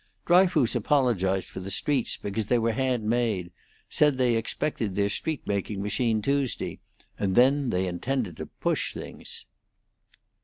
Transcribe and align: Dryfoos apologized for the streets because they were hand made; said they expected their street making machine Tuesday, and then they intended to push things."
Dryfoos 0.25 0.75
apologized 0.75 1.49
for 1.49 1.59
the 1.59 1.69
streets 1.69 2.17
because 2.17 2.47
they 2.47 2.57
were 2.57 2.71
hand 2.71 3.03
made; 3.03 3.51
said 3.87 4.17
they 4.17 4.35
expected 4.35 4.95
their 4.95 5.11
street 5.11 5.45
making 5.45 5.79
machine 5.79 6.23
Tuesday, 6.23 6.79
and 7.19 7.35
then 7.35 7.69
they 7.69 7.85
intended 7.85 8.35
to 8.37 8.47
push 8.47 8.95
things." 8.95 9.45